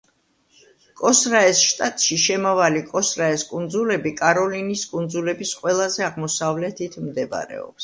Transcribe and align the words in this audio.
კოსრაეს 1.01 1.59
შტატში 1.71 2.17
შემავალი 2.21 2.81
კოსრაეს 2.95 3.45
კუნძულები 3.51 4.15
კაროლინის 4.23 4.89
კუნძულების 4.97 5.55
ყველაზე 5.63 6.09
აღმოსავლეთით 6.11 7.01
მდებარეობს. 7.07 7.79